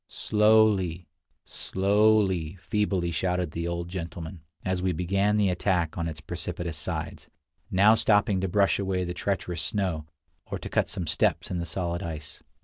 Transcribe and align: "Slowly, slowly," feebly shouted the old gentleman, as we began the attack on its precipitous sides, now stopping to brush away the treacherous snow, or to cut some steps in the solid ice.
"Slowly, 0.07 1.07
slowly," 1.45 2.55
feebly 2.55 3.11
shouted 3.11 3.51
the 3.51 3.67
old 3.67 3.87
gentleman, 3.87 4.41
as 4.65 4.81
we 4.81 4.93
began 4.93 5.37
the 5.37 5.49
attack 5.51 5.95
on 5.95 6.07
its 6.07 6.21
precipitous 6.21 6.75
sides, 6.75 7.29
now 7.69 7.93
stopping 7.93 8.41
to 8.41 8.47
brush 8.47 8.79
away 8.79 9.03
the 9.03 9.13
treacherous 9.13 9.61
snow, 9.61 10.07
or 10.47 10.57
to 10.57 10.69
cut 10.69 10.89
some 10.89 11.05
steps 11.05 11.51
in 11.51 11.59
the 11.59 11.67
solid 11.67 12.01
ice. 12.01 12.41